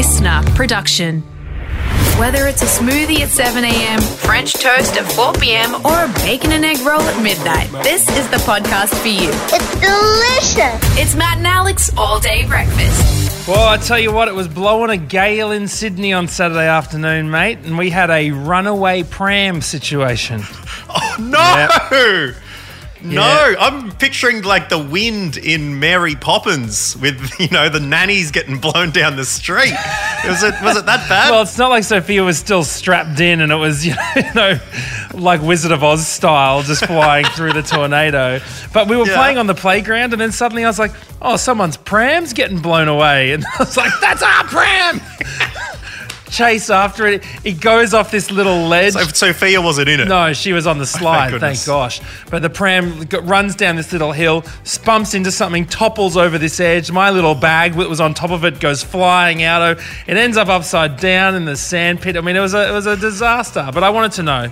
[0.00, 1.20] listener production.
[2.18, 6.52] Whether it's a smoothie at 7 a.m., French toast at 4 p.m., or a bacon
[6.52, 9.28] and egg roll at midnight, this is the podcast for you.
[9.52, 10.98] It's delicious.
[10.98, 13.46] It's Matt and Alex All Day Breakfast.
[13.46, 17.30] Well, I tell you what, it was blowing a gale in Sydney on Saturday afternoon,
[17.30, 20.40] mate, and we had a runaway pram situation.
[20.92, 22.32] Oh, no!
[23.02, 23.54] No, Yeah.
[23.58, 28.90] I'm picturing like the wind in Mary Poppins with you know the nannies getting blown
[28.90, 29.72] down the street.
[30.26, 31.30] Was it was it that bad?
[31.30, 33.94] Well, it's not like Sophia was still strapped in and it was, you
[34.34, 34.58] know,
[35.14, 38.40] like Wizard of Oz style, just flying through the tornado.
[38.72, 39.16] But we were Yeah.
[39.16, 42.88] playing on the playground and then suddenly I was like, oh, someone's pram's getting blown
[42.88, 43.32] away.
[43.32, 45.00] And I was like, that's our pram!
[46.30, 47.24] Chase after it.
[47.44, 48.92] It goes off this little ledge.
[48.92, 50.08] so Sophia wasn't in it.
[50.08, 51.66] No, she was on the slide, thank, goodness.
[51.66, 52.00] gosh.
[52.30, 54.44] But the pram runs down this little hill,
[54.84, 56.92] bumps into something, topples over this edge.
[56.92, 59.62] My little bag that was on top of it goes flying out.
[59.62, 62.16] Oh, It ends up upside down in the sand pit.
[62.16, 63.68] I mean, it was a, it was a disaster.
[63.72, 64.50] But I wanted to know.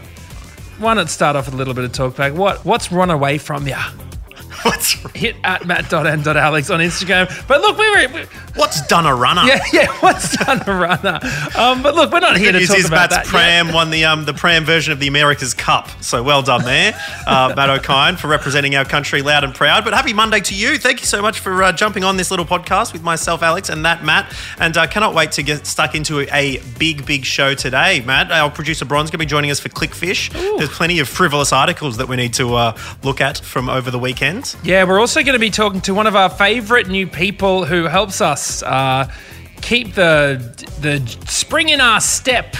[0.79, 2.35] Why not start off with a little bit of talk back?
[2.35, 3.83] What what's run away from ya?
[4.69, 7.27] What's, Hit at matt.and.alex on Instagram.
[7.49, 8.13] But look, we were.
[8.13, 9.43] We, what's done a runner?
[9.47, 11.21] yeah, yeah, what's done a runner?
[11.57, 13.25] Um, but look, we're not here to talk is about Matt's that.
[13.27, 13.65] yet.
[13.65, 15.89] pram won the um, the pram version of the America's Cup.
[16.03, 16.93] So well done there,
[17.27, 19.85] uh, Matt Okine, for representing our country loud and proud.
[19.85, 20.79] But happy Monday to you.
[20.79, 23.85] Thank you so much for uh, jumping on this little podcast with myself, Alex, and
[23.85, 24.35] that Matt.
[24.59, 28.31] And uh, cannot wait to get stuck into a big, big show today, Matt.
[28.31, 30.31] Our producer Bron's going to be joining us for Clickfish.
[30.59, 33.99] There's plenty of frivolous articles that we need to uh, look at from over the
[33.99, 34.57] weekend.
[34.65, 37.85] Yeah, we're also going to be talking to one of our favourite new people who
[37.85, 39.11] helps us uh,
[39.63, 40.37] keep the
[40.81, 42.57] the spring in our step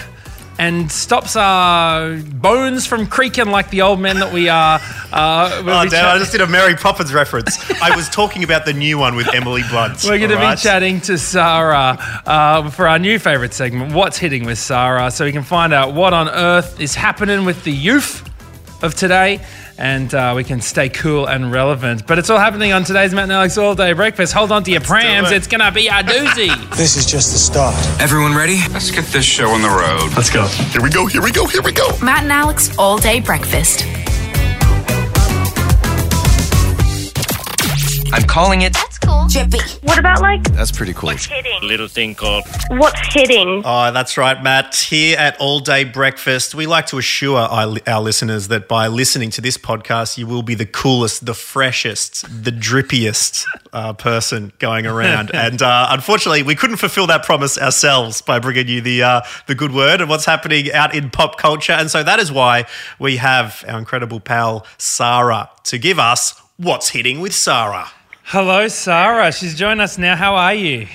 [0.57, 4.79] and stops our bones from creaking like the old men that we are.
[5.11, 7.57] Uh, Oh, be damn, I just did a Mary Poppins reference.
[7.81, 10.03] I was talking about the new one with Emily Blunt.
[10.03, 14.45] We're going to be chatting to Sara uh, for our new favourite segment, What's Hitting
[14.45, 18.25] with Sara, so we can find out what on earth is happening with the youth
[18.83, 19.39] of today
[19.79, 22.05] and uh, we can stay cool and relevant.
[22.05, 24.33] But it's all happening on today's Matt and Alex All Day Breakfast.
[24.33, 25.37] Hold on to your prams, it.
[25.37, 26.49] it's going to be a doozy.
[26.79, 27.75] This is just the start.
[27.99, 28.57] Everyone ready?
[28.71, 30.15] Let's get this show on the road.
[30.15, 30.45] Let's go.
[30.47, 31.07] Here we go.
[31.07, 31.45] Here we go.
[31.45, 31.87] Here we go.
[32.01, 33.85] Matt and Alex All Day Breakfast.
[38.13, 38.75] I'm calling it.
[39.09, 39.59] That's cool.
[39.59, 39.79] Drippy.
[39.81, 41.09] What about like That's pretty cool.
[41.09, 41.59] hitting?
[41.63, 42.43] Little thing called.
[42.69, 43.63] What's hitting?
[43.65, 44.75] Oh, that's right, Matt.
[44.75, 49.29] Here at All Day Breakfast, we like to assure our, our listeners that by listening
[49.31, 54.85] to this podcast, you will be the coolest, the freshest, the drippiest uh, person going
[54.85, 55.31] around.
[55.33, 59.55] and uh, unfortunately, we couldn't fulfill that promise ourselves by bringing you the uh, the
[59.55, 61.73] good word and what's happening out in pop culture.
[61.73, 62.65] And so that is why
[62.99, 67.89] we have our incredible pal Sara to give us what's hitting with Sara.
[68.31, 69.31] Hello, Sara.
[69.31, 70.15] She's joined us now.
[70.15, 70.85] How are you?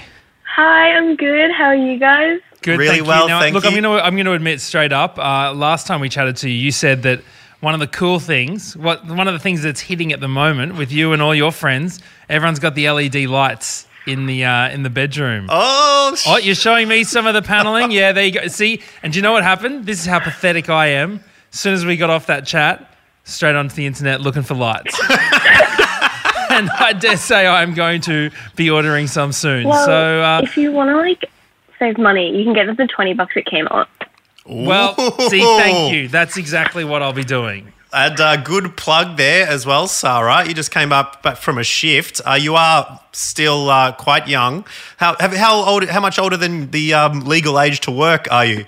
[0.54, 1.50] Hi, I'm good.
[1.50, 2.38] How are you guys?
[2.62, 3.28] Good, Really thank well, you.
[3.28, 3.70] Now, thank look, you.
[3.70, 5.18] I'm going to I'm going to admit straight up.
[5.18, 7.22] Uh, last time we chatted to you, you said that
[7.58, 10.76] one of the cool things, what one of the things that's hitting at the moment
[10.76, 14.84] with you and all your friends, everyone's got the LED lights in the uh, in
[14.84, 15.48] the bedroom.
[15.48, 17.90] Oh, Oh, you're showing me some of the paneling.
[17.90, 18.46] Yeah, there you go.
[18.46, 19.86] See, and do you know what happened?
[19.86, 21.18] This is how pathetic I am.
[21.52, 24.96] As soon as we got off that chat, straight onto the internet looking for lights.
[26.54, 29.68] and I dare say I'm going to be ordering some soon.
[29.68, 31.30] Well, so, uh, if you want to like
[31.78, 33.86] save money, you can get them for twenty bucks at Kmart.
[34.46, 34.94] well,
[35.28, 36.08] see, thank you.
[36.08, 37.72] That's exactly what I'll be doing.
[37.92, 40.46] And uh, good plug there as well, Sara.
[40.46, 42.20] You just came up back from a shift.
[42.26, 44.64] Uh, you are still uh, quite young.
[44.96, 45.88] How have, how old?
[45.88, 48.66] How much older than the um, legal age to work are you?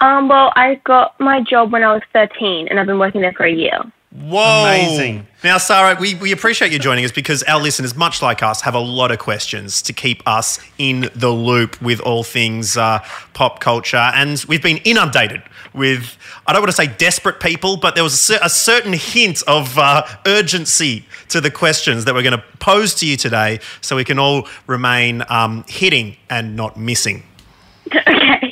[0.00, 3.32] Um, well, I got my job when I was thirteen, and I've been working there
[3.32, 3.78] for a year.
[4.14, 4.64] Whoa!
[4.64, 5.26] Amazing.
[5.42, 8.76] Now, Sara, we, we appreciate you joining us because our listeners, much like us, have
[8.76, 13.00] a lot of questions to keep us in the loop with all things uh,
[13.32, 13.96] pop culture.
[13.96, 15.42] And we've been inundated
[15.74, 16.16] with,
[16.46, 19.42] I don't want to say desperate people, but there was a, cer- a certain hint
[19.48, 23.96] of uh, urgency to the questions that we're going to pose to you today so
[23.96, 27.24] we can all remain um, hitting and not missing.
[27.92, 28.43] okay.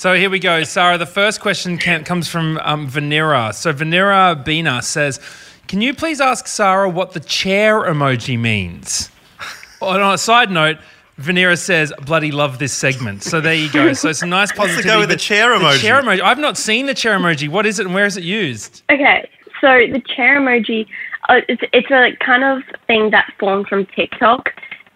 [0.00, 0.96] So here we go, Sara.
[0.96, 3.52] The first question can, comes from um, Vanera.
[3.52, 5.20] So Vanera Bina says,
[5.68, 9.10] "Can you please ask Sara what the chair emoji means?"
[9.82, 10.78] On a side note,
[11.20, 13.92] Vanera says, "Bloody love this segment." So there you go.
[13.92, 14.88] So it's a nice positivity.
[14.88, 15.80] go with the but chair The emoji.
[15.80, 16.20] chair emoji.
[16.22, 17.50] I've not seen the chair emoji.
[17.50, 18.82] What is it and where is it used?
[18.90, 19.28] Okay.
[19.60, 20.86] So the chair emoji,
[21.28, 24.48] uh, it's it's a kind of thing that formed from TikTok,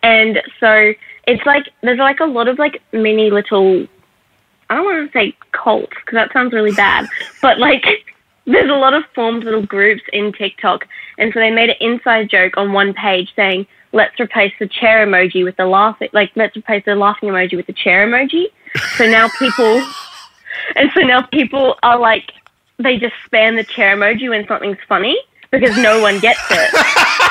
[0.03, 0.95] and so
[1.27, 3.87] it's like there's like a lot of like mini little.
[4.71, 7.09] I don't want to say cults because that sounds really bad,
[7.43, 7.85] but like
[8.47, 10.87] there's a lot of formed little groups in TikTok,
[11.19, 15.07] and so they made an inside joke on one page saying let's replace the chair
[15.07, 18.47] emoji with the laughing, like let's replace the laughing emoji with the chair emoji.
[18.97, 19.87] So now people,
[20.75, 22.33] and so now people are like,
[22.79, 25.17] they just spam the chair emoji when something's funny
[25.53, 27.31] because no one gets it.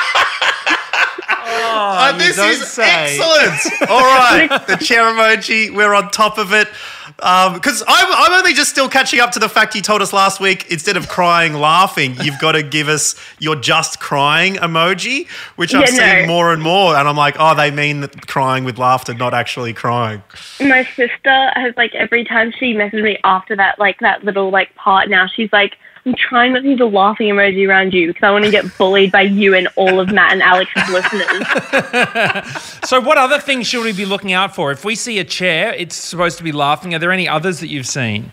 [1.74, 3.18] Uh, this don't is say.
[3.18, 3.90] excellent.
[3.90, 5.74] All right, the chair emoji.
[5.74, 6.68] We're on top of it.
[7.16, 10.40] Because I'm, I'm only just still catching up to the fact you told us last
[10.40, 10.70] week.
[10.70, 15.82] Instead of crying, laughing, you've got to give us your just crying emoji, which I've
[15.94, 16.26] Yeah, seen no.
[16.26, 16.96] more and more.
[16.96, 20.22] And I'm like, oh, they mean that crying with laughter, not actually crying.
[20.60, 24.74] My sister has like every time she messages me after that, like that little like
[24.74, 28.22] part now, she's like, I'm trying not to use a laughing emoji around you because
[28.22, 32.70] I want to get bullied by you and all of Matt and Alex's listeners.
[32.84, 34.70] So, what other things should we be looking out for?
[34.70, 36.94] If we see a chair, it's supposed to be laughing.
[36.94, 38.30] Are there any others that you've seen?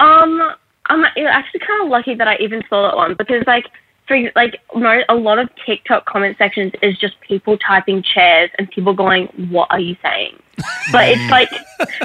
[0.00, 0.52] Um,
[0.86, 3.66] I'm actually kind of lucky that I even saw that one because, like,
[4.06, 4.60] for like
[5.08, 9.70] a lot of TikTok comment sections is just people typing chairs and people going, "What
[9.70, 10.36] are you saying?"
[10.92, 11.48] But it's like,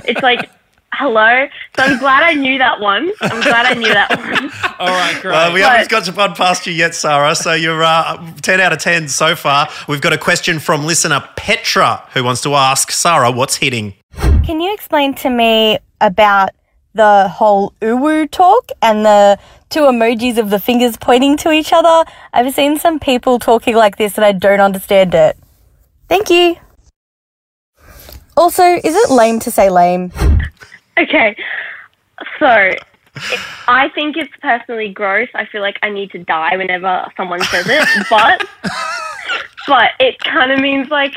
[0.06, 0.50] it's like,
[0.94, 1.48] hello.
[1.76, 3.12] So I'm glad I knew that one.
[3.22, 4.52] I'm glad I knew that one.
[4.80, 5.34] All right, great.
[5.36, 7.36] Uh, we But- haven't got to run past you yet, Sara.
[7.36, 9.68] So you're uh, 10 out of 10 so far.
[9.88, 13.94] We've got a question from listener Petra who wants to ask Sara, what's hitting?
[14.46, 16.50] Can you explain to me about
[16.94, 19.40] the whole uwu talk and the
[19.70, 22.04] two emojis of the fingers pointing to each other?
[22.34, 25.38] I've seen some people talking like this and I don't understand it.
[26.10, 26.58] Thank you.
[28.36, 30.12] Also, is it lame to say lame?
[30.98, 31.36] Okay,
[32.40, 32.72] so
[33.68, 35.30] I think it's personally gross.
[35.36, 38.48] I feel like I need to die whenever someone says it, but
[39.68, 41.16] but it kind of means like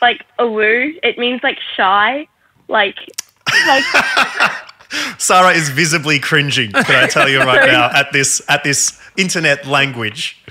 [0.00, 0.94] like a woo.
[1.02, 2.26] It means like shy,
[2.68, 2.96] like
[3.66, 3.84] like
[5.18, 9.66] Sara is visibly cringing, can I tell you right now, at this at this internet
[9.66, 10.42] language.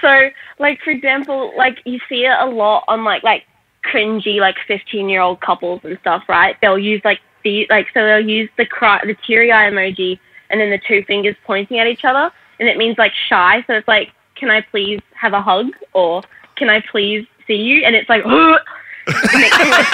[0.00, 3.44] so like for example, like you see it a lot on like like
[3.84, 6.56] cringy like fifteen year old couples and stuff, right?
[6.60, 10.18] They'll use like the like so they'll use the cry the teary eye emoji
[10.50, 13.64] and then the two fingers pointing at each other, and it means like shy.
[13.66, 16.22] So it's like, can I please have a hug or
[16.56, 17.84] can I please see you?
[17.84, 18.24] And it's like.
[18.26, 18.58] Oh,
[19.14, 19.86] And it can, like,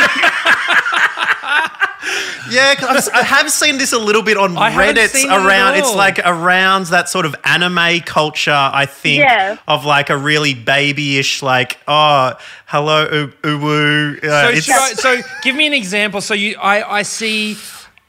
[2.48, 5.32] Yeah, 'cause I've have seen this a little bit on I haven't Reddit seen it
[5.34, 5.74] at around.
[5.74, 5.96] It's all.
[5.96, 9.56] like around that sort of anime culture, I think, Yeah.
[9.66, 12.34] of like a really babyish, like, oh,
[12.66, 14.24] hello, u- uwu.
[14.24, 16.20] Uh, So, it's, should I- so give me an example.
[16.20, 17.56] So you, I, I see,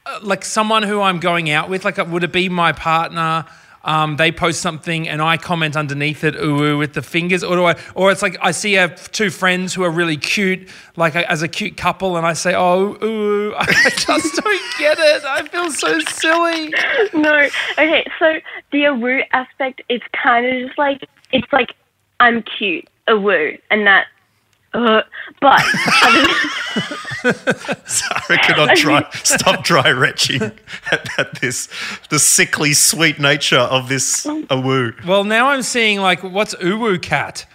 [0.06, 1.84] uh, like someone who I'm going out with.
[1.84, 3.44] Like, uh, would it be my partner?
[3.84, 7.56] Um, they post something and I comment underneath it, ooh, ooh, with the fingers, or
[7.56, 7.76] do I?
[7.94, 11.42] Or it's like I see uh, two friends who are really cute, like a, as
[11.42, 13.54] a cute couple, and I say, oh, ooh, ooh.
[13.58, 15.24] I just don't get it.
[15.24, 16.72] I feel so silly.
[17.14, 17.48] no.
[17.72, 18.40] Okay, so
[18.72, 21.74] the awoo aspect is kind of just like it's like
[22.20, 24.06] I'm cute, awoo, and that.
[24.74, 25.00] Uh,
[25.40, 25.60] but
[27.86, 31.68] Sara cannot dry, stop dry retching at, at this,
[32.10, 35.04] the sickly sweet nature of this awoo.
[35.04, 37.46] Well, now I'm seeing like what's uwu cat.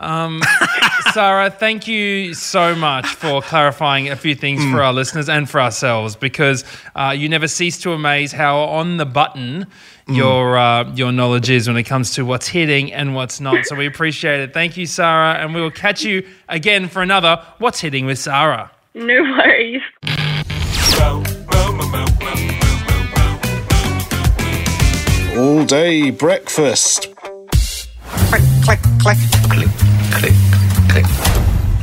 [0.00, 0.42] Um,
[1.12, 5.60] Sara, thank you so much for clarifying a few things for our listeners and for
[5.60, 6.64] ourselves because
[6.96, 9.66] uh, you never cease to amaze how on the button
[10.14, 13.64] your uh, your knowledge is when it comes to what's hitting and what's not.
[13.66, 14.52] So we appreciate it.
[14.52, 18.70] Thank you, Sara, and we will catch you again for another What's Hitting with Sara.
[18.94, 19.82] no worries.
[25.36, 27.08] All day breakfast.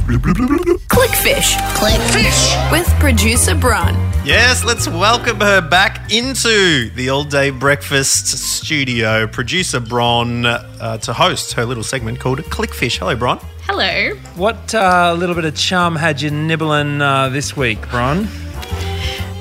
[0.08, 1.58] Clickfish.
[1.76, 2.72] Clickfish.
[2.72, 3.94] With producer Bron.
[4.24, 9.28] Yes, let's welcome her back into the all day breakfast studio.
[9.28, 13.00] Producer Bron uh, to host her little segment called Clickfish.
[13.00, 13.38] Hello, Bron.
[13.64, 14.16] Hello.
[14.38, 18.30] What uh, little bit of chum had you nibbling uh, this week, Bron?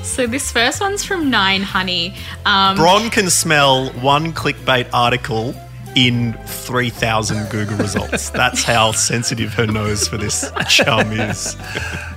[0.03, 2.13] So this first one's from Nine Honey.
[2.45, 5.55] Um, Bron can smell one clickbait article
[5.97, 8.29] in 3,000 Google results.
[8.29, 11.57] That's how sensitive her nose for this chum is.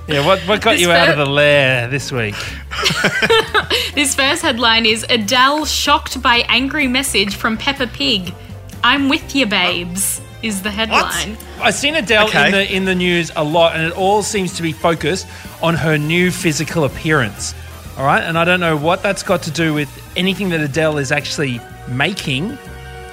[0.07, 2.35] Yeah, what, what got This you out of the lair this week?
[3.95, 8.31] this first headline is Adele shocked by angry message from Peppa Pig.
[8.83, 10.21] I'm with you, babes.
[10.43, 11.37] Is the headline.
[11.59, 12.45] I've seen Adele Okay.
[12.47, 15.27] in the in the news a lot, and it all seems to be focused
[15.61, 17.53] on her new physical appearance.
[17.97, 20.97] All right, and I don't know what that's got to do with anything that Adele
[20.97, 22.57] is actually making,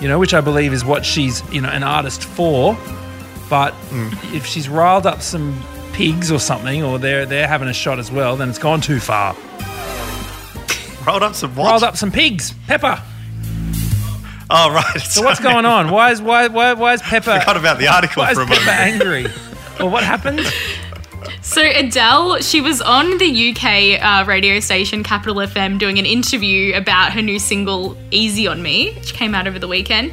[0.00, 2.76] you know, which I believe is what she's you know an artist for.
[3.50, 4.34] But mm.
[4.34, 5.62] if she's riled up some
[5.92, 9.00] pigs or something, or they're they're having a shot as well, then it's gone too
[9.00, 9.34] far.
[11.06, 11.70] Rolled up some what?
[11.70, 13.02] Riled up some pigs, Peppa.
[14.50, 15.00] Oh, right.
[15.00, 15.90] So what's going on?
[15.90, 17.40] Why is why why why is Peppa?
[17.40, 18.80] Forgot about the article Why for a Peppa moment.
[18.80, 19.26] angry?
[19.78, 20.40] Well, what happened?
[21.48, 26.76] So Adele, she was on the UK uh, radio station Capital FM doing an interview
[26.76, 30.12] about her new single "Easy on Me," which came out over the weekend.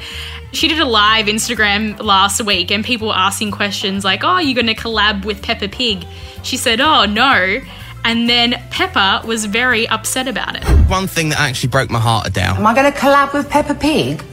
[0.54, 4.48] She did a live Instagram last week, and people were asking questions like, "Oh, you're
[4.48, 6.06] you going to collab with Peppa Pig?"
[6.44, 7.60] She said, "Oh no."
[8.06, 10.63] And then Peppa was very upset about it.
[10.89, 13.75] One thing that actually broke my heart, Adele, Am I going to collab with Peppa
[13.75, 14.24] Pig?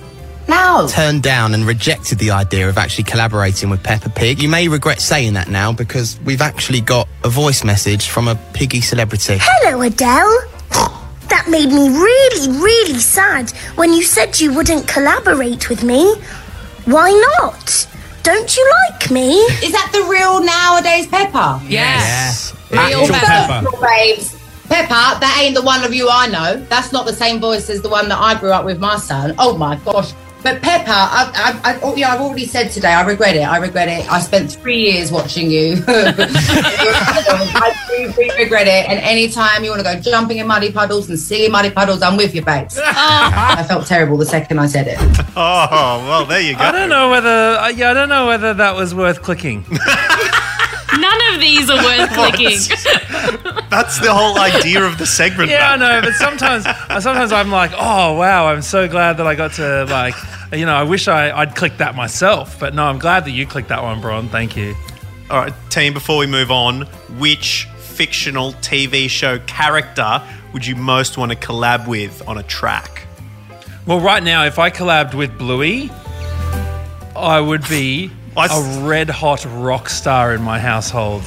[0.48, 0.86] No.
[0.88, 4.42] turned down and rejected the idea of actually collaborating with Peppa Pig.
[4.42, 8.34] You may regret saying that now because we've actually got a voice message from a
[8.52, 9.38] piggy celebrity.
[9.40, 10.48] Hello, Adele.
[11.28, 16.14] That made me really, really sad when you said you wouldn't collaborate with me.
[16.84, 17.88] Why not?
[18.22, 19.34] Don't you like me?
[19.64, 21.60] Is that the real nowadays Peppa?
[21.66, 22.54] Yes.
[22.72, 23.64] Actual Peppa.
[23.64, 23.80] Peppa.
[23.80, 24.38] Babes.
[24.68, 26.56] Peppa, that ain't the one of you I know.
[26.68, 29.34] That's not the same voice as the one that I grew up with my son.
[29.38, 30.12] Oh my gosh.
[30.42, 33.42] But Peppa, I've, I've, I've, oh, yeah, I've already said today, I regret it.
[33.42, 34.10] I regret it.
[34.10, 35.76] I spent three years watching you.
[35.86, 38.88] I do, do regret it.
[38.88, 42.16] And anytime you want to go jumping in muddy puddles and singing muddy puddles, I'm
[42.16, 42.78] with you, babes.
[42.84, 44.98] I felt terrible the second I said it.
[45.36, 46.60] Oh, well, there you go.
[46.60, 47.28] I don't know whether.
[47.28, 49.64] uh, Yeah, I don't know whether that was worth clicking.
[50.98, 52.58] None of these are worth clicking.
[53.70, 55.50] That's the whole idea of the segment.
[55.50, 59.26] Yeah, I know, but sometimes, uh, sometimes I'm like, oh wow, I'm so glad that
[59.26, 60.14] I got to like,
[60.52, 62.58] you know, I wish I, I'd clicked that myself.
[62.60, 64.28] But no, I'm glad that you clicked that one, Bron.
[64.28, 64.74] Thank you.
[65.30, 66.82] All right, team, before we move on,
[67.18, 70.22] which fictional TV show character
[70.52, 73.06] would you most want to collab with on a track?
[73.86, 75.90] Well, right now, if I collabed with Bluey,
[77.16, 81.22] I would be I s- a red hot rock star in my household.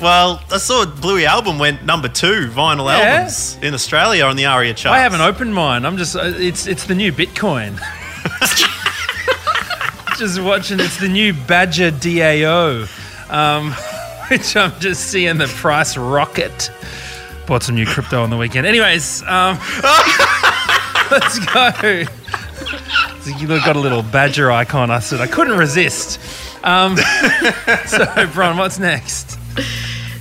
[0.00, 2.98] Well, I saw Bluey album went number two vinyl Yeah.
[3.14, 4.94] albums in Australia on the ARIA charts.
[4.96, 5.86] I haven't opened mine.
[5.86, 7.78] I'm just, uh, it's it's the new Bitcoin.
[10.18, 12.86] just watching, it's the new Badger DAO,
[13.30, 13.72] um,
[14.28, 16.70] which I'm just seeing the price rocket.
[17.46, 18.66] Bought some new crypto on the weekend.
[18.66, 19.58] Anyways, um,
[21.10, 22.04] let's go.
[23.24, 24.90] So you got a little badger icon.
[24.90, 26.20] I said I couldn't resist.
[26.62, 26.94] Um,
[27.86, 29.38] so, Bron, what's next?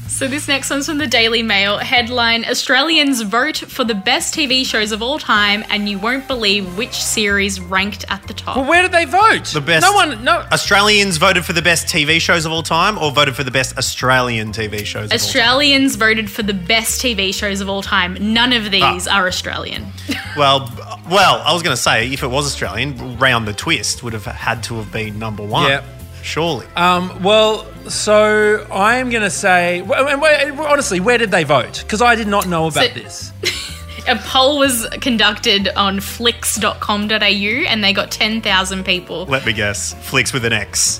[0.07, 1.79] So this next one's from the Daily Mail.
[1.79, 6.77] Headline: Australians vote for the best TV shows of all time, and you won't believe
[6.77, 8.55] which series ranked at the top.
[8.55, 9.47] Well, where did they vote?
[9.47, 9.81] The best.
[9.85, 10.23] No one.
[10.23, 10.45] No.
[10.53, 13.77] Australians voted for the best TV shows of all time, or voted for the best
[13.77, 15.07] Australian TV shows.
[15.07, 18.15] Of Australians voted for the best TV shows of all time.
[18.33, 19.17] None of these Ah.
[19.17, 19.91] are Australian.
[20.37, 20.69] Well,
[21.09, 24.25] well, I was going to say if it was Australian, Round the Twist would have
[24.25, 25.69] had to have been number one.
[25.69, 25.83] Yeah.
[26.21, 26.65] surely.
[26.75, 31.81] Um, well, so I'm going to say, and wait, honestly, where did they vote?
[31.83, 33.31] Because I did not know about So- this.
[34.05, 39.25] A poll was conducted on flicks.com.au and they got 10,000 people.
[39.27, 39.93] Let me guess.
[40.09, 40.99] Flicks with an X.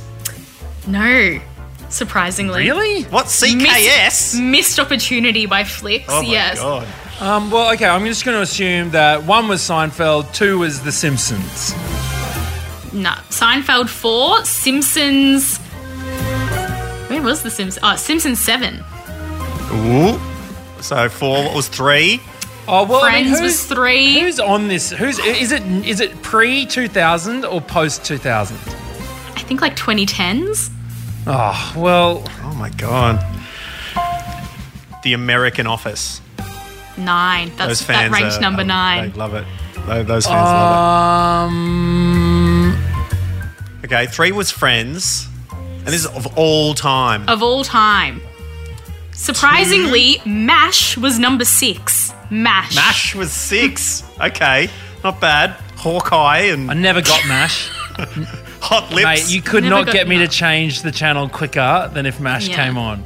[0.88, 1.40] No,
[1.90, 2.62] surprisingly.
[2.64, 3.04] Really?
[3.04, 3.56] What CKS?
[3.58, 6.60] Missed, missed opportunity by Flicks, oh my yes.
[6.60, 6.88] god.
[7.24, 10.92] Um, well, okay, I'm just going to assume that one was Seinfeld, two was The
[10.92, 11.72] Simpsons.
[12.94, 15.58] No, Seinfeld 4, Simpsons.
[17.10, 17.80] Where was the Simpsons?
[17.82, 18.84] Oh, Simpsons 7.
[19.72, 20.20] Ooh.
[20.82, 21.46] So four.
[21.46, 22.20] What was three?
[22.68, 24.20] Oh well, I mean, Friends was 3.
[24.20, 24.92] who's on this?
[24.92, 25.64] Who's is it?
[25.64, 28.58] Is it pre 2000 or post 2000?
[28.58, 30.70] I think like 2010s.
[31.26, 33.26] Oh well, Oh my god.
[35.04, 36.20] The American Office.
[36.98, 37.52] 9.
[37.56, 39.12] That's, Those that fans ranked are- number are- 9.
[39.12, 39.46] They love it.
[39.86, 42.76] Those fans love um,
[43.82, 43.86] it.
[43.86, 47.28] Okay, three was Friends, and this is of all time.
[47.28, 48.22] Of all time.
[49.12, 52.14] Surprisingly, MASH was number 6.
[52.32, 52.76] MASH.
[52.76, 54.04] Mash was six.
[54.22, 54.70] Okay,
[55.04, 55.52] not bad.
[55.76, 57.68] Hawkeye and I never got Mash.
[58.62, 59.04] Hot Lips.
[59.04, 62.48] Mate, you could Never not get me to change the channel quicker than if Mash
[62.48, 62.56] Yeah.
[62.64, 63.04] came on.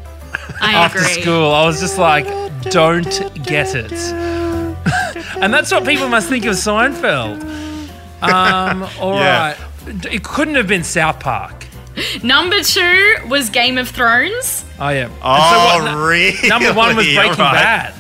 [0.62, 1.22] I After agree.
[1.22, 2.26] school, I was just like,
[2.72, 3.92] don't get it.
[5.42, 7.42] and that's what people must think of Seinfeld.
[8.22, 9.56] Um, all Yeah.
[9.86, 10.06] right.
[10.12, 11.66] It couldn't have been South Park.
[12.24, 14.66] Number 2 was Game of Thrones.
[14.80, 15.06] Oh, yeah.
[15.06, 16.48] And Oh, what- really?
[16.50, 17.54] Number one was Breaking All right.
[17.54, 17.94] Bad.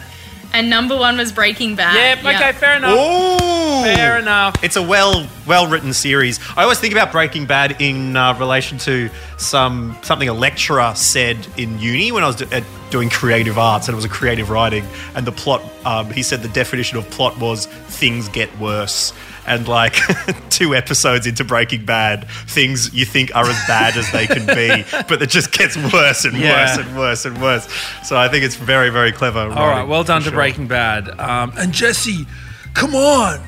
[0.53, 2.19] And number 1 was Breaking Bad.
[2.23, 2.91] Yep, okay, fair enough.
[2.97, 3.46] Ooh.
[3.95, 4.63] Fair enough.
[4.63, 6.39] It's a well well written series.
[6.55, 11.37] I always think about Breaking Bad in uh, relation to some something a lecturer said
[11.57, 14.49] in uni when I was do, uh, doing creative arts and it was a creative
[14.49, 15.61] writing and the plot.
[15.85, 19.13] Um, he said the definition of plot was things get worse.
[19.45, 19.95] And like
[20.49, 24.83] two episodes into Breaking Bad, things you think are as bad as they can be,
[25.07, 26.75] but it just gets worse and Yeah.
[26.75, 27.67] worse and worse and worse.
[28.03, 29.39] So I think it's very, very clever.
[29.39, 31.17] All right, well done to Breaking Bad.
[31.17, 32.27] Um, and Jesse,
[32.73, 33.39] come on.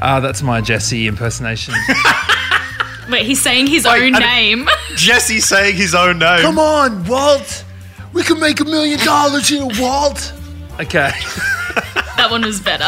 [0.00, 1.74] Uh, that's my Jesse impersonation.
[3.10, 4.68] Wait, he's saying his Wait, own I- name.
[4.96, 6.40] Jesse saying his own name.
[6.40, 7.64] Come on, Walt.
[8.12, 10.32] We can make a million dollars here, Walt.
[10.80, 11.10] Okay.
[12.16, 12.84] that one was better.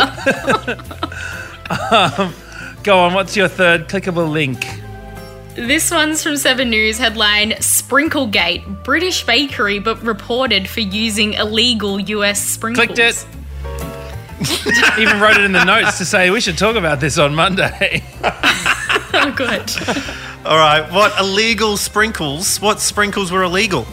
[1.90, 2.35] um,
[2.83, 3.14] go on.
[3.14, 4.64] What's your third clickable link?
[5.54, 8.85] This one's from Seven News headline Sprinklegate.
[8.85, 12.87] British bakery but reported for using illegal US sprinkles.
[12.87, 13.26] Clicked it.
[14.99, 18.03] Even wrote it in the notes to say we should talk about this on Monday.
[18.23, 19.71] oh, good.
[20.45, 20.89] All right.
[20.93, 22.61] What illegal sprinkles?
[22.61, 23.87] What sprinkles were illegal?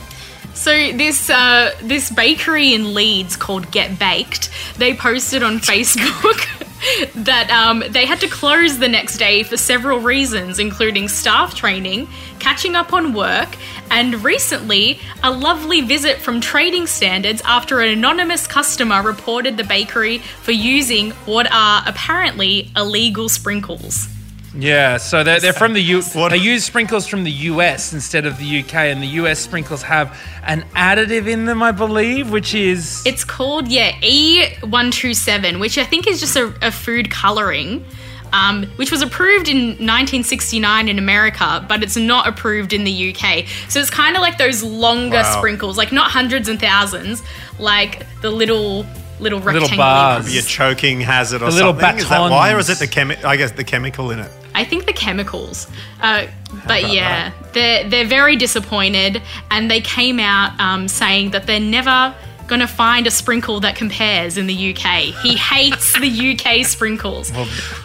[0.53, 6.58] So this uh, this bakery in Leeds called Get Baked, they posted on Facebook
[7.15, 12.07] that um, they had to close the next day for several reasons, including staff training,
[12.39, 13.49] catching up on work,
[13.91, 20.19] and recently a lovely visit from Trading Standards after an anonymous customer reported the bakery
[20.19, 24.07] for using what are apparently illegal sprinkles.
[24.55, 26.01] Yeah, so they're, they're from the U.
[26.01, 30.19] They use sprinkles from the US instead of the UK, and the US sprinkles have
[30.43, 36.07] an additive in them, I believe, which is It's called, yeah, E127, which I think
[36.07, 37.85] is just a, a food colouring,
[38.33, 43.45] um, which was approved in 1969 in America, but it's not approved in the UK.
[43.69, 45.37] So it's kind of like those longer Wow.
[45.37, 47.21] sprinkles, like not hundreds and thousands,
[47.59, 48.85] like the little
[49.19, 50.23] little rectangular bars.
[50.23, 50.31] ones.
[50.33, 51.97] Be a choking hazard or The little something.
[51.97, 54.31] Is that why, or is it the chemi- I guess the chemical in it?
[54.59, 55.67] I think the chemicals.
[56.01, 56.27] Uh,
[56.67, 62.13] but yeah, they're they're very disappointed, and they came out um, saying that they're never
[62.47, 65.13] gonna find a sprinkle that compares in the UK.
[65.23, 67.31] He hates the UK sprinkles.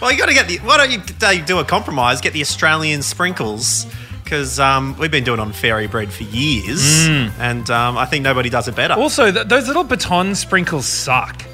[0.01, 0.57] Well, you got to get the.
[0.59, 2.21] Why don't you they do a compromise?
[2.21, 3.87] Get the Australian sprinkles
[4.25, 7.31] because um, we've been doing it on fairy bread for years, Mm.
[7.39, 8.95] and um, I think nobody does it better.
[8.95, 11.45] Also, th- those little baton sprinkles suck.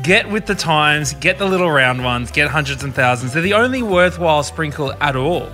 [0.00, 3.34] Get with the times, get the little round ones, get hundreds and thousands.
[3.34, 5.48] They're the only worthwhile sprinkle at all.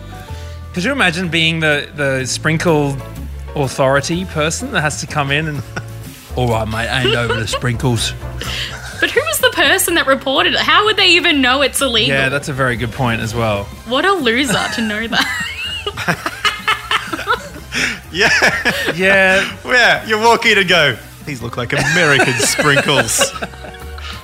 [0.73, 2.97] Could you imagine being the, the sprinkle
[3.57, 5.63] authority person that has to come in and,
[6.37, 8.13] all right, mate, hand over the sprinkles?
[9.01, 10.61] But who was the person that reported it?
[10.61, 12.15] How would they even know it's illegal?
[12.15, 13.65] Yeah, that's a very good point as well.
[13.87, 16.45] what a loser to know that.
[18.13, 18.29] yeah,
[18.95, 20.07] yeah, yeah.
[20.07, 20.97] You walk in and go.
[21.27, 23.33] These look like American sprinkles.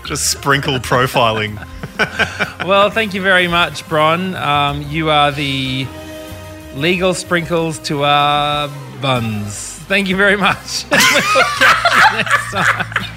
[0.05, 1.57] Just sprinkle profiling.
[2.67, 4.35] well, thank you very much, Bron.
[4.35, 5.87] Um, you are the
[6.75, 8.69] legal sprinkles to our
[9.01, 9.79] buns.
[9.87, 10.85] Thank you very much.
[10.95, 13.15] We'll you next time.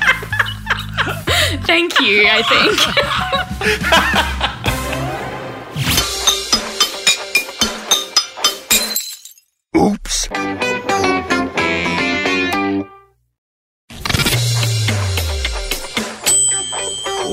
[1.66, 2.42] Thank you, I
[3.62, 4.54] think.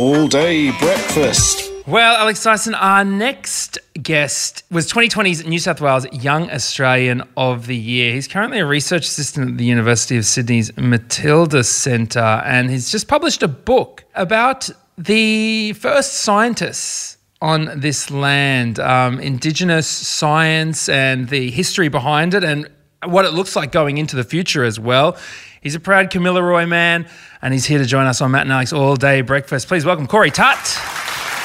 [0.04, 1.72] All day breakfast.
[1.86, 7.74] Well, Alex Dyson, our next guest was 2020's New South Wales Young Australian of the
[7.74, 8.12] Year.
[8.12, 13.08] He's currently a research assistant at the University of Sydney's Matilda Centre, and he's just
[13.08, 21.50] published a book about the first scientists on this land, um, Indigenous science and the
[21.50, 22.68] history behind it, and
[23.06, 25.16] what it looks like going into the future as well.
[25.64, 27.06] He's a proud Kamilaroi man,
[27.40, 29.66] and he's here to join us on Matt and Alex All Day Breakfast.
[29.66, 30.58] Please welcome Corey Tutt.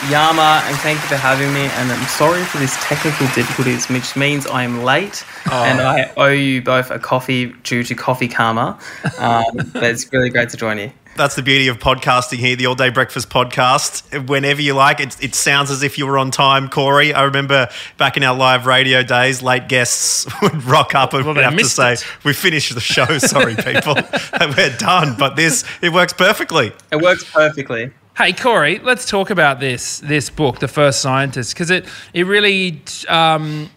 [0.10, 1.62] Yama, and thank you for having me.
[1.62, 5.63] And I'm sorry for these technical difficulties, which means I am late, Oh.
[5.63, 8.77] and I owe you both a coffee due to coffee karma.
[9.19, 10.91] Um, but it's really great to join you.
[11.19, 14.29] That's the beauty of podcasting here, the All Day Breakfast podcast.
[14.29, 17.13] Whenever you like, it, it sounds as if you were on time, Corey.
[17.13, 21.36] I remember back in our live radio days, late guests would rock up and Well,
[21.36, 22.05] we'd have to say, it.
[22.23, 23.17] We finished the show.
[23.17, 23.95] Sorry, people.
[24.55, 25.17] We're done.
[25.19, 26.71] But this, it works perfectly.
[26.89, 27.91] It works perfectly.
[28.15, 32.82] Hey Corey, let's talk about this this book, The First Scientist, because it it really
[33.10, 33.69] um,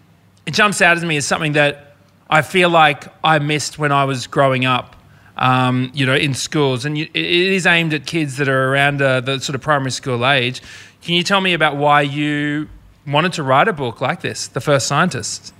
[0.45, 1.97] it jumps out at me as something that
[2.29, 4.92] I feel like I missed when I was growing up.
[5.35, 9.01] Um, you know, in schools, and you, it is aimed at kids that are around
[9.01, 10.61] uh, the sort of primary school age.
[11.01, 12.69] Can you tell me about why you
[13.07, 15.53] wanted to write a book like this, The First Scientist?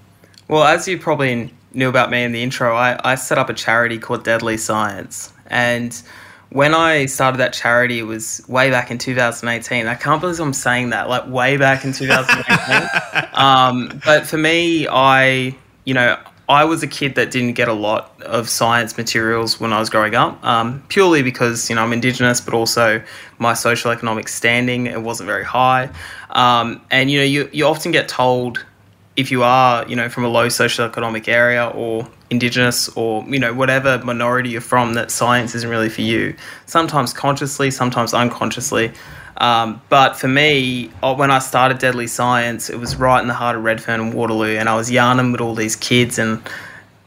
[0.47, 3.53] Well, as you probably knew about me in the intro, I, I set up a
[3.53, 5.33] charity called Deadly Science.
[5.47, 5.99] And
[6.49, 9.87] when I started that charity, it was way back in 2018.
[9.87, 13.29] I can't believe I'm saying that, like way back in 2018.
[13.33, 15.55] um, but for me, I,
[15.85, 16.17] you know,
[16.49, 19.89] I was a kid that didn't get a lot of science materials when I was
[19.89, 23.01] growing up, um, purely because, you know, I'm Indigenous, but also
[23.39, 25.89] my social economic standing, it wasn't very high.
[26.31, 28.65] Um, and, you know, you, you often get told
[29.15, 33.39] if you are, you know, from a low social economic area or indigenous or, you
[33.39, 36.35] know, whatever minority you're from, that science isn't really for you.
[36.65, 38.91] Sometimes consciously, sometimes unconsciously.
[39.37, 43.33] Um, but for me, uh, when I started Deadly Science, it was right in the
[43.33, 46.41] heart of Redfern and Waterloo, and I was yarning with all these kids, and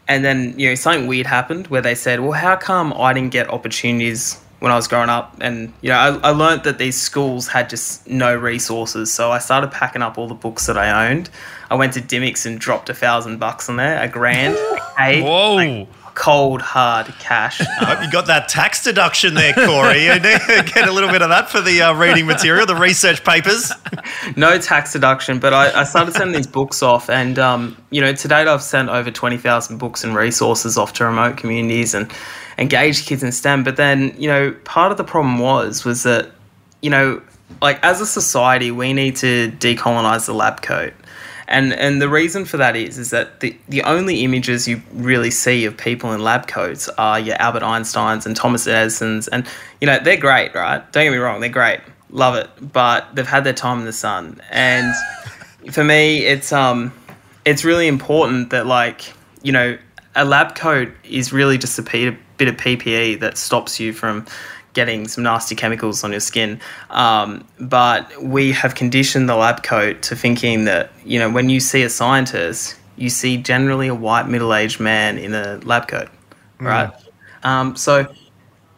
[0.09, 3.33] and then you know something weird happened where they said, "Well, how come I didn't
[3.33, 7.01] get opportunities when I was growing up?" And you know, I, I learned that these
[7.01, 11.09] schools had just no resources, so I started packing up all the books that I
[11.09, 11.31] owned.
[11.71, 14.55] I went to Dymocks and dropped a thousand bucks on there, a grand,
[14.99, 15.87] Whoa.
[16.17, 17.61] Cold hard cash.
[17.81, 20.05] I hope you got that tax deduction there, Corey.
[20.07, 22.75] You need to get a little bit of that for the uh, reading material, the
[22.75, 23.71] research papers.
[24.37, 28.13] no tax deduction, but I, I started sending these books off, and um, you know,
[28.13, 32.11] to date I've sent over twenty thousand books and resources off to remote communities and
[32.59, 33.63] engaged kids in STEM.
[33.63, 36.31] But then, you know, part of the problem was was that,
[36.81, 37.23] you know,
[37.63, 40.93] like as a society, we need to decolonize the lab coat.
[41.49, 45.31] And and the reason for that is is that the, the only images you really
[45.31, 49.47] see of people in lab coats are your Albert Einsteins and Thomas Edisons and
[49.81, 50.81] you know they're great, right?
[50.93, 51.81] Don't get me wrong, they're great,
[52.11, 54.41] love it, but they've had their time in the sun.
[54.51, 54.93] And
[55.71, 56.93] for me, it's um
[57.45, 59.79] it's really important that like you know
[60.17, 64.27] a lab coat is really just a bit of PPE that stops you from
[64.77, 66.61] getting some nasty chemicals on your skin.
[66.91, 71.59] Um, but we have conditioned the lab coat to thinking that, you know, when you
[71.59, 76.09] see a scientist, you see generally a white middle aged man in a lab coat,
[76.61, 76.93] right?
[77.43, 78.07] Um, so,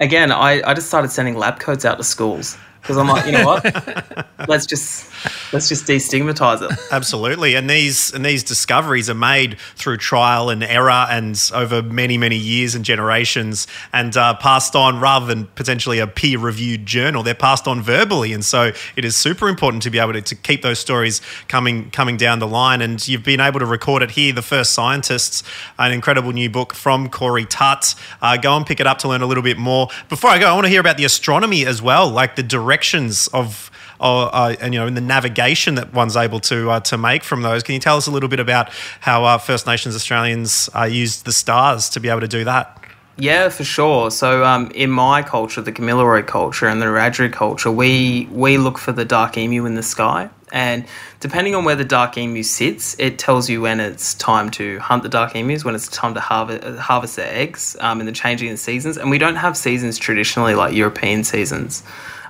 [0.00, 3.32] again, I, I just started sending lab coats out to schools because I'm like, you
[3.32, 4.26] know what?
[4.48, 5.10] let's just
[5.52, 6.78] let's just destigmatize it.
[6.90, 12.18] Absolutely, and these and these discoveries are made through trial and error, and over many
[12.18, 17.22] many years and generations, and uh, passed on rather than potentially a peer reviewed journal.
[17.22, 20.34] They're passed on verbally, and so it is super important to be able to, to
[20.34, 22.80] keep those stories coming coming down the line.
[22.80, 25.42] And you've been able to record it here, the first scientists,
[25.78, 27.94] an incredible new book from Corey Tutt.
[28.20, 29.88] Uh, go and pick it up to learn a little bit more.
[30.08, 33.28] Before I go, I want to hear about the astronomy as well, like the directions
[33.28, 37.24] of uh, and you know in the navigation that one's able to uh, to make
[37.24, 37.62] from those.
[37.62, 41.24] Can you tell us a little bit about how uh, First Nations Australians uh, used
[41.24, 42.78] the stars to be able to do that?
[43.20, 44.12] Yeah, for sure.
[44.12, 48.78] So, um, in my culture, the Kamilaroi culture and the Wiradjuri culture, we we look
[48.78, 50.86] for the dark emu in the sky, and
[51.18, 55.02] depending on where the dark emu sits, it tells you when it's time to hunt
[55.02, 58.52] the dark emus, when it's time to harvest harvest their eggs, um, in the changing
[58.52, 58.96] of seasons.
[58.96, 61.82] And we don't have seasons traditionally like European seasons.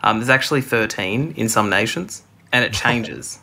[0.03, 3.39] Um, there's actually 13 in some nations, and it changes.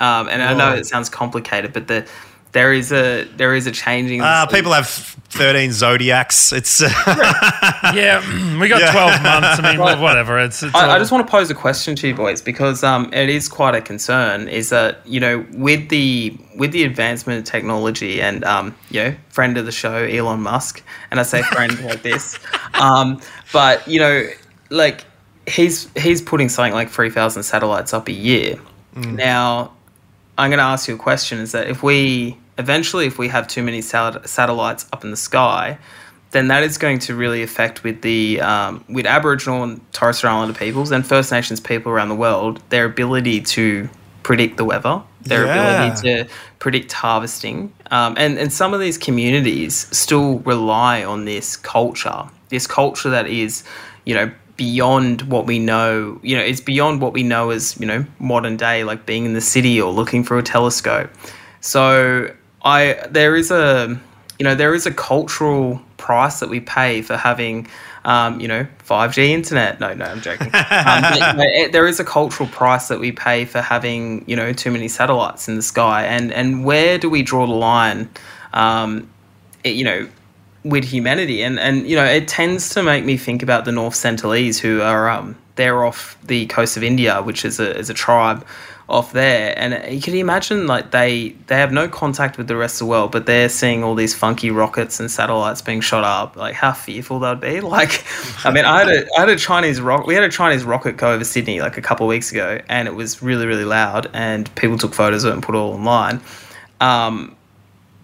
[0.00, 2.08] Um, and I know it sounds complicated, but the
[2.52, 4.22] there is a there is a changing.
[4.22, 6.52] Uh, people have 13 zodiacs.
[6.52, 6.80] It's
[7.94, 8.92] yeah, we got Yeah.
[8.92, 9.58] 12 months.
[9.58, 9.98] I mean, Right.
[9.98, 10.38] whatever.
[10.38, 12.82] It's, it's I, all- I just want to pose a question to you boys because
[12.84, 14.48] um, it is quite a concern.
[14.48, 19.14] Is that you know with the with the advancement of technology and um, you know
[19.28, 22.38] friend of the show Elon Musk, and I say friend like this,
[22.74, 23.20] um,
[23.52, 24.26] but you know
[24.70, 25.04] like
[25.48, 28.58] he's he's putting something like three thousand satellites up a year.
[28.96, 29.72] Now
[30.36, 33.46] I'm going to ask you a question: Is that if we eventually, if we have
[33.48, 35.78] too many sat- satellites up in the sky,
[36.32, 40.30] then that is going to really affect with the um, with Aboriginal and Torres Strait
[40.30, 43.88] Islander peoples and First Nations people around the world their ability to
[44.24, 45.54] predict the weather, their Yeah.
[45.84, 51.56] ability to predict harvesting, um, and and some of these communities still rely on this
[51.56, 53.62] culture, this culture that is,
[54.04, 54.30] you know.
[54.58, 58.56] Beyond what we know, you know, it's beyond what we know as, you know, modern
[58.58, 61.08] day, like being in the city or looking through a telescope.
[61.60, 62.30] So
[62.62, 63.98] I there is a
[64.38, 67.66] you know there is a cultural price that we pay for having
[68.04, 69.80] um, you know 5G internet.
[69.80, 70.48] No, no, I'm joking.
[70.48, 70.52] um,
[71.40, 74.88] it- there is a cultural price that we pay for having you know too many
[74.88, 78.08] satellites in the sky, and and where do we draw the line?
[78.54, 79.08] Um,
[79.64, 80.08] it- you know
[80.68, 81.42] with humanity.
[81.42, 84.80] And and you know it tends to make me think about the north sentinelese who
[84.82, 88.46] are um off the coast of india which is a, is a tribe
[88.88, 89.52] off there.
[89.56, 92.90] And can you imagine like they they have no contact with the rest of the
[92.90, 96.36] world but they're seeing all these funky rockets and satellites being shot up.
[96.36, 97.60] Like how fearful they'd be.
[97.68, 98.04] Like
[98.44, 100.96] i mean i had a i had a chinese rock we had a chinese rocket
[100.96, 104.10] go over sydney like a couple of weeks ago and it was really really loud
[104.14, 106.20] and people took photos of it and put it all online.
[106.80, 107.36] Um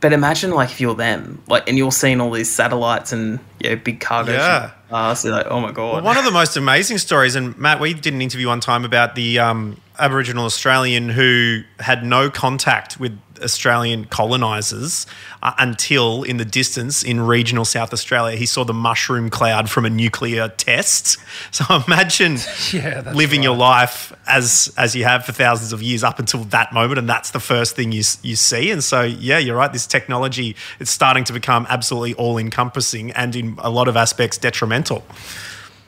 [0.05, 3.71] but imagine like if you're them, like, and you're seeing all these satellites and you
[3.71, 4.33] know, big cargo.
[4.33, 4.69] Yeah.
[4.69, 4.75] ships.
[4.91, 5.95] Uh, so like, oh my god.
[5.95, 8.85] Well, one of the most amazing stories, and Matt, we did an interview one time
[8.85, 15.07] about the um, Aboriginal Australian who had no contact with Australian colonisers
[15.43, 19.85] uh, until in the distance in regional South Australia, he saw the mushroom cloud from
[19.85, 21.19] a nuclear test.
[21.51, 22.39] So imagine
[22.73, 26.73] Yeah, living your life as as you have for thousands of years up until that
[26.73, 28.71] moment, and that's the first thing you you see.
[28.71, 29.73] And so, yeah, you're right.
[29.73, 34.39] This technology it's starting to become absolutely all encompassing and in a lot of aspects
[34.39, 35.05] detrimental.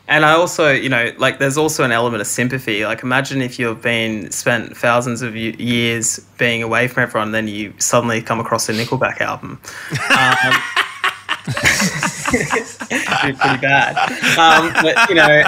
[0.08, 2.84] And I also, you know, like there's also an element of sympathy.
[2.84, 7.74] Like imagine if you've been spent thousands of years being away from everyone, then you
[7.78, 9.60] suddenly come across a Nickelback album.
[10.16, 10.54] Um,
[11.48, 13.96] it'd be pretty bad.
[14.38, 15.42] Um, but you know,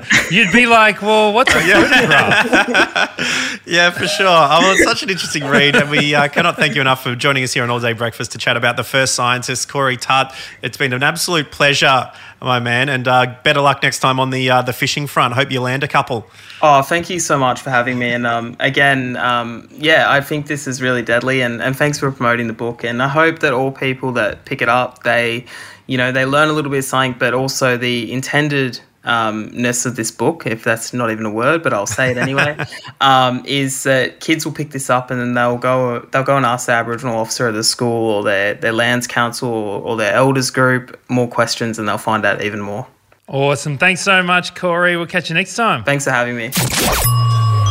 [0.30, 3.18] You'd be like, well, what's a photograph?
[3.72, 4.26] Yeah, for sure.
[4.26, 7.14] Oh, well, it's such an interesting read, and we uh, cannot thank you enough for
[7.14, 10.34] joining us here on All Day Breakfast to chat about the first scientist, Corey Tutt.
[10.60, 14.50] It's been an absolute pleasure, my man, and uh, better luck next time on the
[14.50, 15.32] uh, the fishing front.
[15.32, 16.26] Hope you land a couple.
[16.60, 18.10] Oh, thank you so much for having me.
[18.10, 21.40] And um, again, um, yeah, I think this is really deadly.
[21.40, 22.84] And, and thanks for promoting the book.
[22.84, 25.46] And I hope that all people that pick it up, they,
[25.86, 29.96] you know, they learn a little bit of something, but also the intended ness of
[29.96, 32.56] this book, if that's not even a word, but I'll say it anyway,
[33.00, 36.46] um, is that kids will pick this up and then they'll go they'll go and
[36.46, 40.14] ask the Aboriginal officer of the school or their, their lands council or, or their
[40.14, 42.86] elders group more questions and they'll find out even more.
[43.28, 43.78] Awesome.
[43.78, 44.96] Thanks so much, Corey.
[44.96, 45.84] We'll catch you next time.
[45.84, 46.50] Thanks for having me.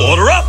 [0.02, 0.46] Order up!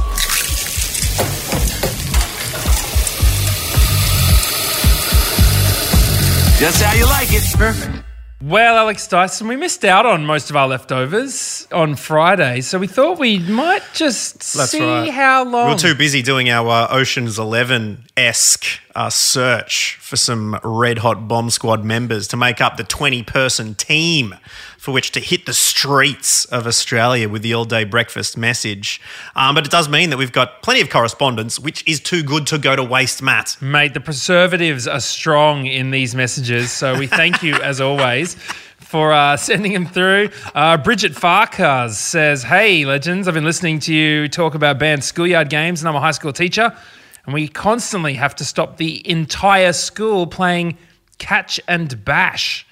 [6.59, 7.42] Just how you like it.
[7.59, 8.12] Perfect.
[8.44, 12.88] Well, Alex Dyson, we missed out on most of our leftovers on Friday, so we
[12.88, 15.09] thought we might just That's see right.
[15.11, 15.68] how long.
[15.68, 20.98] We are too busy doing our uh, Ocean's Eleven esque uh, search for some red
[20.98, 24.35] hot bomb squad members to make up the 20 person team
[24.83, 29.01] for which to hit the streets of Australia with the all day breakfast message.
[29.37, 32.49] Um, but it does mean that we've got plenty of correspondence, which is too good
[32.49, 33.57] to go to waste, Matt.
[33.62, 38.35] Mate, the preservatives are strong in these messages, so we thank you as always
[38.81, 40.31] for uh, sending them through.
[40.53, 45.49] Uh, Bridget Farkas says, Hey, legends, I've been listening to you talk about banned schoolyard
[45.49, 46.77] games, and I'm a high school teacher,
[47.25, 50.77] and we constantly have to stop the entire school playing
[51.18, 52.66] catch and bash.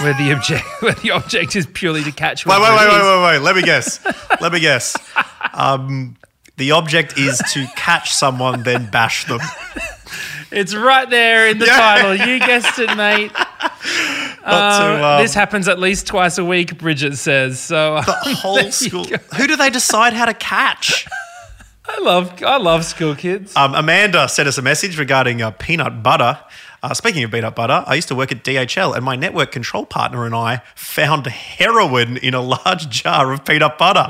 [0.00, 2.46] Where the object, where the object is purely to catch.
[2.46, 3.38] Wait, wait, wait, wait, wait, wait.
[3.42, 4.00] Let me guess.
[4.40, 4.96] Let me guess.
[5.52, 6.16] Um,
[6.56, 9.40] the object is to catch someone, then bash them.
[10.52, 11.76] It's right there in the Yeah.
[11.76, 12.14] title.
[12.14, 13.32] You guessed it, mate.
[14.46, 17.58] Not to, Um, um, this happens at least twice a week, Bridget says.
[17.60, 19.04] So The whole school.
[19.36, 21.06] Who do they decide how to catch?
[21.88, 23.54] I love I love school kids.
[23.56, 26.38] Um, Amanda sent us a message regarding uh, peanut butter.
[26.86, 29.84] Uh, speaking of peanut butter, I used to work at DHL, and my network control
[29.84, 34.04] partner and I found heroin in a large jar of peanut butter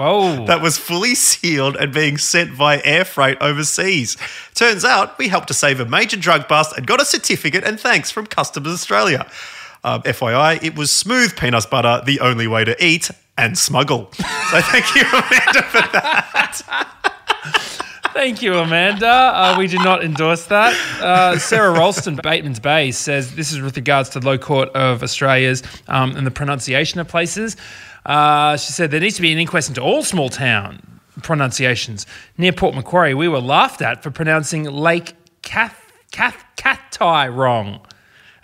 [0.44, 4.18] that was fully sealed and being sent by air freight overseas.
[4.54, 7.80] Turns out we helped to save a major drug bust and got a certificate and
[7.80, 9.26] thanks from Customs Australia.
[9.82, 14.10] Um, FYI, it was smooth peanut butter, the only way to eat and smuggle.
[14.12, 17.12] So thank you, Amanda, for that.
[18.16, 19.06] Thank you, Amanda.
[19.06, 20.72] Uh, we do not endorse that.
[21.02, 25.02] Uh, Sarah Ralston, Bateman's Bay, says this is with regards to the Low Court of
[25.02, 27.58] Australia's um, and the pronunciation of places.
[28.06, 30.80] Uh, she said there needs to be an inquest into all small town
[31.22, 32.06] pronunciations.
[32.38, 37.86] Near Port Macquarie, we were laughed at for pronouncing Lake Cath, Cath, Cathai wrong.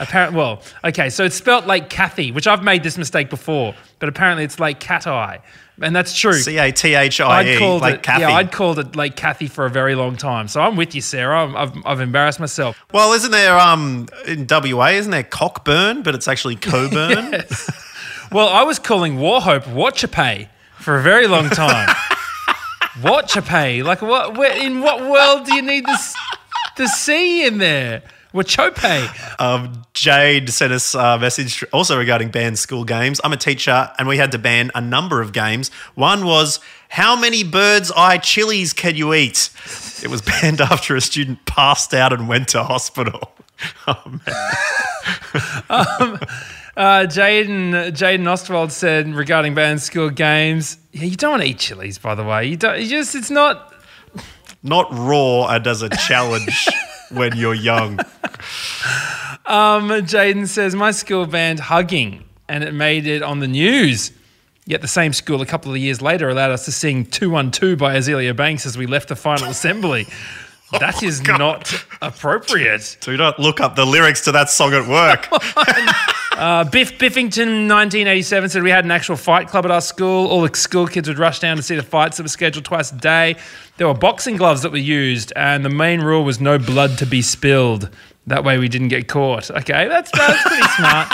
[0.02, 4.08] Apparently, well, okay, so it's spelt like Kathy, which I've made this mistake before, but
[4.08, 5.40] apparently it's like Cat-Eye.
[5.80, 6.34] And that's true.
[6.34, 8.20] C A T H I E, like it, Cathy.
[8.20, 10.46] Yeah, I'd called it like Kathy for a very long time.
[10.46, 11.42] So I'm with you, Sarah.
[11.44, 12.78] I'm, I've, I've embarrassed myself.
[12.92, 14.88] Well, isn't there um in WA?
[14.88, 17.42] Isn't there Cockburn, but it's actually Coburn?
[18.32, 21.86] Well, I was calling Wauchope Watchapay for a very long time.
[23.02, 24.38] Watchapay, like what?
[24.38, 26.14] Where, in what world do you need this
[26.78, 28.02] the C in there?
[28.32, 29.40] Wauchope.
[29.40, 33.20] Um, Jade sent us a message also regarding banned school games.
[33.22, 35.70] I'm a teacher, and we had to ban a number of games.
[35.94, 39.50] One was how many bird's eye chilies can you eat?
[40.02, 43.32] It was banned after a student passed out and went to hospital.
[43.86, 44.18] Oh, man.
[45.70, 46.18] um,
[46.76, 51.58] uh, Jaden Jaden Ostwald said regarding banned school games, yeah, you don't want to eat
[51.60, 52.46] chilies, by the way.
[52.46, 52.80] You don't.
[52.80, 53.72] You just it's not
[54.64, 56.66] Not raw and as a challenge
[57.12, 57.98] when you're young.
[59.46, 64.12] Um, Jaden says, My school banned hugging and it made it on the news.
[64.64, 67.96] Yet the same school a couple of years later allowed us to sing 212 by
[67.96, 70.07] Azealia Banks as we left the final assembly.
[70.81, 71.70] That is not
[72.01, 72.96] appropriate.
[73.03, 75.29] Do not look up the lyrics to that song at work.
[76.42, 80.26] Uh, Biff Biffington, 1987, said we had an actual fight club at our school.
[80.26, 82.90] All the school kids would rush down to see the fights that were scheduled twice
[82.90, 83.37] a day.
[83.76, 87.07] There were boxing gloves that were used, and the main rule was no blood to
[87.07, 87.90] be spilled.
[88.26, 89.52] That way we didn't get caught.
[89.52, 91.09] Okay, that's, that's pretty smart.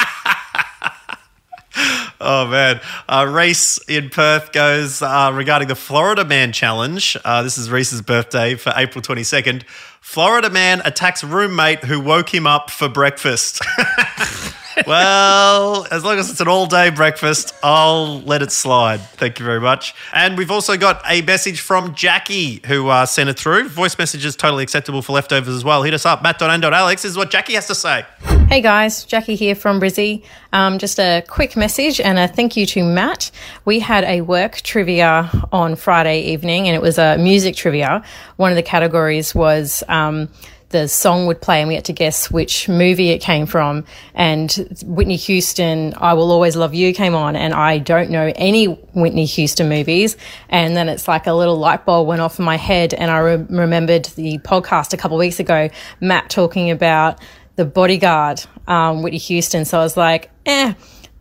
[2.23, 7.19] Oh man, uh, Reese in Perth goes uh, regarding the Florida Man Challenge.
[7.23, 9.67] Uh, this is Reese's birthday for April twenty second.
[10.01, 13.61] Florida man attacks roommate who woke him up for breakfast.
[14.87, 19.01] well, as long as it's an all day breakfast, I'll let it slide.
[19.01, 19.95] Thank you very much.
[20.13, 23.69] And we've also got a message from Jackie who uh, sent it through.
[23.69, 25.83] Voice message is totally acceptable for leftovers as well.
[25.83, 27.03] Hit us up, matt.and.alex.
[27.03, 28.05] This is what Jackie has to say.
[28.49, 30.23] Hey guys, Jackie here from Brizzy.
[30.53, 33.31] Um, just a quick message and a thank you to Matt.
[33.65, 38.03] We had a work trivia on Friday evening and it was a music trivia.
[38.37, 40.29] One of the categories was um,
[40.71, 43.85] the song would play and we had to guess which movie it came from.
[44.15, 44.53] And
[44.85, 49.25] Whitney Houston, I Will Always Love You came on and I don't know any Whitney
[49.25, 50.17] Houston movies.
[50.49, 53.19] And then it's like a little light bulb went off in my head and I
[53.19, 57.19] re- remembered the podcast a couple weeks ago, Matt talking about
[57.57, 59.65] the bodyguard, um, Whitney Houston.
[59.65, 60.75] So I was like, eh,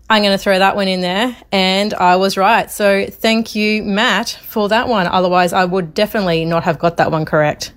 [0.09, 1.35] I'm going to throw that one in there.
[1.51, 2.69] And I was right.
[2.69, 5.07] So thank you, Matt, for that one.
[5.07, 7.73] Otherwise, I would definitely not have got that one correct.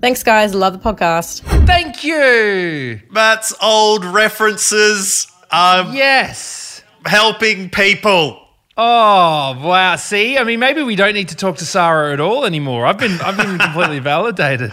[0.00, 0.54] Thanks, guys.
[0.54, 1.40] Love the podcast.
[1.66, 3.00] Thank you.
[3.10, 5.26] Matt's old references.
[5.50, 6.82] Um, yes.
[7.04, 8.44] Helping people.
[8.80, 9.96] Oh wow!
[9.96, 12.86] See, I mean, maybe we don't need to talk to Sara at all anymore.
[12.86, 14.70] I've been, I've been completely validated.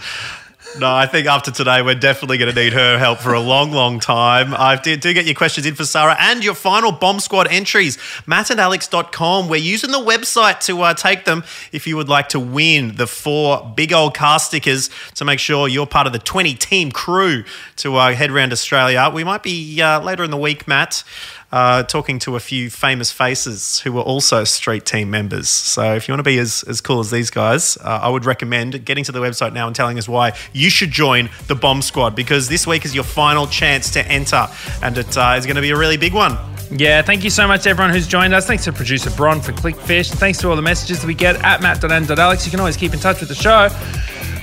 [0.78, 3.72] No, I think after today, we're definitely going to need her help for a long,
[3.72, 4.52] long time.
[4.54, 7.96] I do, do get your questions in for Sara and your final Bomb Squad entries,
[8.26, 9.48] mattandalex.com.
[9.48, 13.06] We're using the website to uh, take them if you would like to win the
[13.06, 17.44] four big old car stickers to make sure you're part of the 20 team crew
[17.76, 19.10] to uh, head around Australia.
[19.12, 21.04] We might be uh, later in the week, Matt.
[21.52, 25.48] Uh, talking to a few famous faces who were also street team members.
[25.48, 28.24] So if you want to be as, as cool as these guys, uh, I would
[28.24, 31.82] recommend getting to the website now and telling us why you should join the Bomb
[31.82, 34.48] Squad because this week is your final chance to enter
[34.82, 36.36] and it uh, is going to be a really big one.
[36.70, 38.46] Yeah, thank you so much everyone who's joined us.
[38.46, 40.12] Thanks to producer Bron for Clickfish.
[40.12, 42.44] Thanks to all the messages that we get at matt.and.alex.
[42.44, 43.68] You can always keep in touch with the show.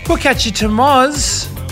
[0.08, 1.12] We'll catch you tomorrow